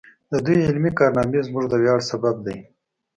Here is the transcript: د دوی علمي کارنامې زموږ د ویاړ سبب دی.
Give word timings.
د 0.31 0.33
دوی 0.45 0.57
علمي 0.67 0.91
کارنامې 0.99 1.39
زموږ 1.47 1.65
د 1.69 1.73
ویاړ 1.81 1.99
سبب 2.09 2.35
دی. 2.45 2.57